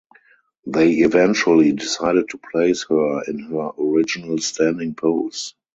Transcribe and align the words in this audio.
They 0.65 0.93
eventually 0.93 1.73
decided 1.73 2.29
to 2.29 2.39
place 2.39 2.87
her 2.89 3.21
in 3.27 3.37
her 3.51 3.69
original 3.79 4.39
standing 4.39 4.95
pose. 4.95 5.53